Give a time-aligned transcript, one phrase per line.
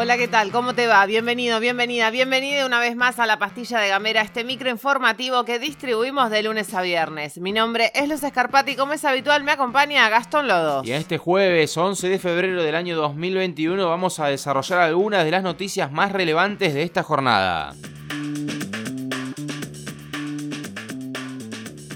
[0.00, 0.52] Hola, ¿qué tal?
[0.52, 1.04] ¿Cómo te va?
[1.06, 5.58] Bienvenido, bienvenida, bienvenida una vez más a la pastilla de Gamera, este micro informativo que
[5.58, 7.38] distribuimos de lunes a viernes.
[7.38, 10.82] Mi nombre es Luz Escarpati y como es habitual me acompaña Gastón Lodo.
[10.84, 15.42] Y este jueves 11 de febrero del año 2021 vamos a desarrollar algunas de las
[15.42, 17.74] noticias más relevantes de esta jornada.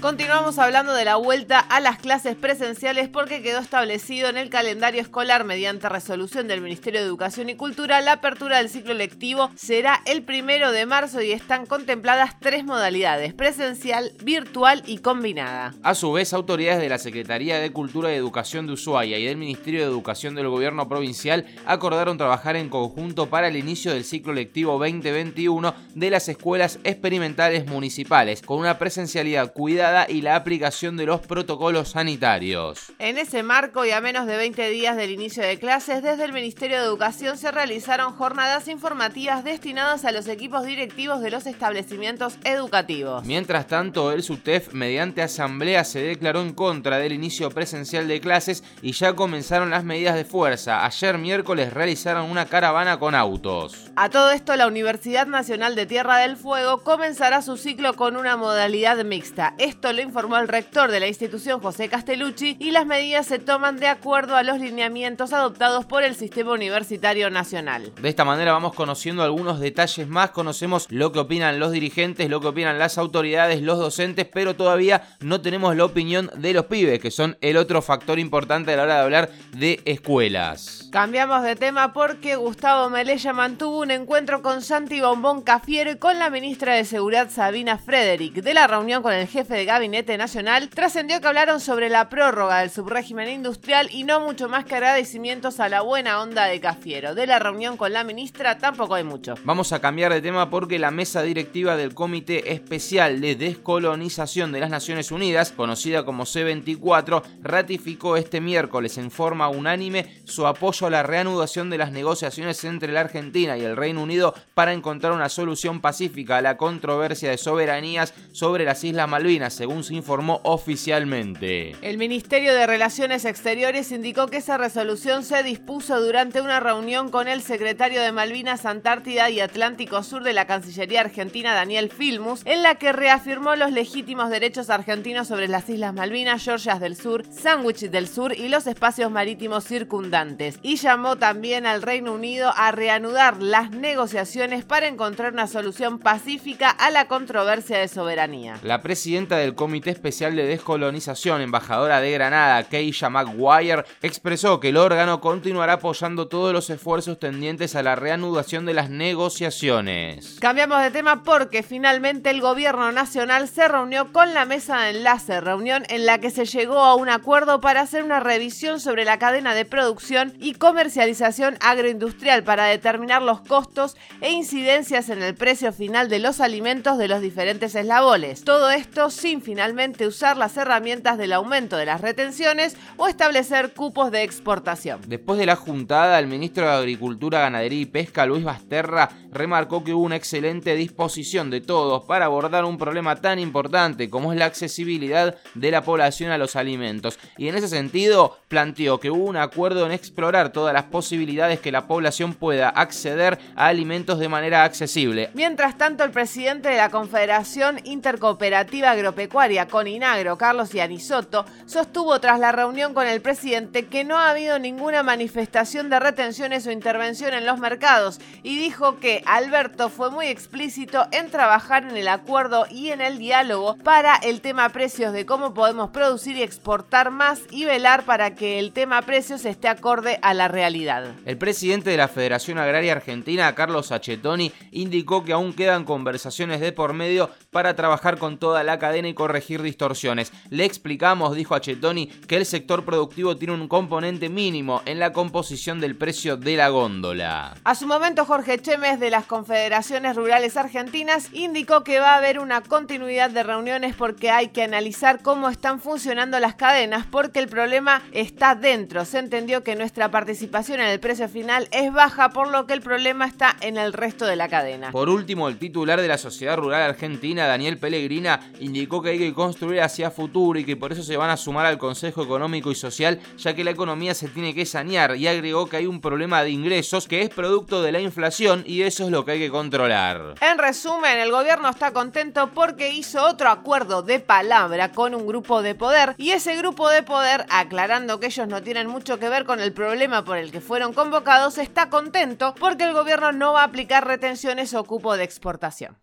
[0.03, 4.99] Continuamos hablando de la vuelta a las clases presenciales porque quedó establecido en el calendario
[4.99, 10.01] escolar mediante resolución del Ministerio de Educación y Cultura la apertura del ciclo lectivo será
[10.05, 15.73] el primero de marzo y están contempladas tres modalidades, presencial, virtual y combinada.
[15.83, 19.37] A su vez, autoridades de la Secretaría de Cultura y Educación de Ushuaia y del
[19.37, 24.33] Ministerio de Educación del Gobierno Provincial acordaron trabajar en conjunto para el inicio del ciclo
[24.33, 31.05] lectivo 2021 de las escuelas experimentales municipales, con una presencialidad cuidada y la aplicación de
[31.05, 32.91] los protocolos sanitarios.
[32.99, 36.33] En ese marco y a menos de 20 días del inicio de clases, desde el
[36.33, 42.37] Ministerio de Educación se realizaron jornadas informativas destinadas a los equipos directivos de los establecimientos
[42.43, 43.25] educativos.
[43.25, 48.63] Mientras tanto, el SUTEF, mediante asamblea, se declaró en contra del inicio presencial de clases
[48.81, 50.85] y ya comenzaron las medidas de fuerza.
[50.85, 53.91] Ayer miércoles realizaron una caravana con autos.
[53.95, 58.37] A todo esto, la Universidad Nacional de Tierra del Fuego comenzará su ciclo con una
[58.37, 59.53] modalidad mixta.
[59.57, 63.77] Esto lo informó el rector de la institución, José Castellucci, y las medidas se toman
[63.77, 67.91] de acuerdo a los lineamientos adoptados por el Sistema Universitario Nacional.
[68.01, 72.39] De esta manera vamos conociendo algunos detalles más, conocemos lo que opinan los dirigentes, lo
[72.39, 76.99] que opinan las autoridades, los docentes, pero todavía no tenemos la opinión de los pibes,
[76.99, 80.89] que son el otro factor importante a la hora de hablar de escuelas.
[80.91, 86.19] Cambiamos de tema porque Gustavo Melella mantuvo un encuentro con Santi Bombón Cafiero y con
[86.19, 88.35] la ministra de Seguridad Sabina Frederick.
[88.35, 92.59] De la reunión con el jefe de Gabinete Nacional, trascendió que hablaron sobre la prórroga
[92.59, 97.15] del subrégimen industrial y no mucho más que agradecimientos a la buena onda de Cafiero.
[97.15, 99.33] De la reunión con la ministra tampoco hay mucho.
[99.43, 104.59] Vamos a cambiar de tema porque la mesa directiva del Comité Especial de Descolonización de
[104.59, 110.91] las Naciones Unidas, conocida como C24, ratificó este miércoles en forma unánime su apoyo a
[110.91, 115.29] la reanudación de las negociaciones entre la Argentina y el Reino Unido para encontrar una
[115.29, 121.73] solución pacífica a la controversia de soberanías sobre las Islas Malvinas según se informó oficialmente.
[121.81, 127.29] El Ministerio de Relaciones Exteriores indicó que esa resolución se dispuso durante una reunión con
[127.29, 132.61] el secretario de Malvinas, Antártida y Atlántico Sur de la Cancillería Argentina, Daniel Filmus, en
[132.61, 137.89] la que reafirmó los legítimos derechos argentinos sobre las Islas Malvinas, Georgias del Sur, Sandwich
[137.89, 140.59] del Sur y los espacios marítimos circundantes.
[140.61, 146.69] Y llamó también al Reino Unido a reanudar las negociaciones para encontrar una solución pacífica
[146.69, 148.59] a la controversia de soberanía.
[148.61, 154.77] La presidenta del Comité Especial de Descolonización, embajadora de Granada, Keisha McGuire, expresó que el
[154.77, 160.37] órgano continuará apoyando todos los esfuerzos tendientes a la reanudación de las negociaciones.
[160.39, 165.41] Cambiamos de tema porque finalmente el gobierno nacional se reunió con la mesa de enlace,
[165.41, 169.19] reunión en la que se llegó a un acuerdo para hacer una revisión sobre la
[169.19, 175.73] cadena de producción y comercialización agroindustrial para determinar los costos e incidencias en el precio
[175.73, 178.43] final de los alimentos de los diferentes eslabones.
[178.43, 184.11] Todo esto sin finalmente usar las herramientas del aumento de las retenciones o establecer cupos
[184.11, 184.99] de exportación.
[185.07, 189.93] Después de la juntada, el ministro de Agricultura, Ganadería y Pesca, Luis Basterra, remarcó que
[189.93, 194.45] hubo una excelente disposición de todos para abordar un problema tan importante como es la
[194.45, 197.17] accesibilidad de la población a los alimentos.
[197.37, 201.71] Y en ese sentido, planteó que hubo un acuerdo en explorar todas las posibilidades que
[201.71, 205.29] la población pueda acceder a alimentos de manera accesible.
[205.33, 212.39] Mientras tanto, el presidente de la Confederación Intercooperativa Agropecuaria con Inagro, Carlos Ianisoto, sostuvo tras
[212.39, 217.33] la reunión con el presidente que no ha habido ninguna manifestación de retenciones o intervención
[217.33, 222.65] en los mercados y dijo que Alberto fue muy explícito en trabajar en el acuerdo
[222.69, 227.39] y en el diálogo para el tema precios de cómo podemos producir y exportar más
[227.49, 231.13] y velar para que el tema precios esté acorde a la realidad.
[231.25, 236.73] El presidente de la Federación Agraria Argentina, Carlos Achetoni, indicó que aún quedan conversaciones de
[236.73, 240.31] por medio para trabajar con toda la cadena y corregir distorsiones.
[240.49, 245.79] Le explicamos, dijo Achetoni, que el sector productivo tiene un componente mínimo en la composición
[245.79, 247.55] del precio de la góndola.
[247.63, 252.39] A su momento, Jorge Chemes de las Confederaciones Rurales Argentinas indicó que va a haber
[252.39, 257.47] una continuidad de reuniones porque hay que analizar cómo están funcionando las cadenas porque el
[257.47, 259.05] problema está dentro.
[259.05, 262.81] Se entendió que nuestra participación en el precio final es baja por lo que el
[262.81, 264.91] problema está en el resto de la cadena.
[264.91, 269.33] Por último, el titular de la Sociedad Rural Argentina, Daniel Pellegrina, indicó que hay que
[269.33, 272.75] construir hacia futuro y que por eso se van a sumar al Consejo Económico y
[272.75, 276.43] Social, ya que la economía se tiene que sanear y agregó que hay un problema
[276.43, 279.51] de ingresos que es producto de la inflación y eso es lo que hay que
[279.51, 280.35] controlar.
[280.41, 285.61] En resumen, el gobierno está contento porque hizo otro acuerdo de palabra con un grupo
[285.61, 289.45] de poder y ese grupo de poder, aclarando que ellos no tienen mucho que ver
[289.45, 293.61] con el problema por el que fueron convocados, está contento porque el gobierno no va
[293.61, 295.97] a aplicar retenciones o cupo de exportación.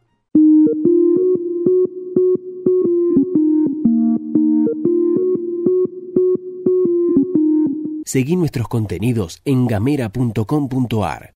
[8.06, 11.33] Seguí nuestros contenidos en gamera.com.ar.